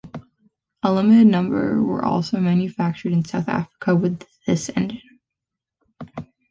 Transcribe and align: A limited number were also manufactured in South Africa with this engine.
A 0.81 0.91
limited 0.91 1.27
number 1.27 1.79
were 1.83 2.03
also 2.03 2.39
manufactured 2.39 3.13
in 3.13 3.23
South 3.23 3.47
Africa 3.47 3.95
with 3.95 4.23
this 4.47 4.69
engine. 4.75 5.19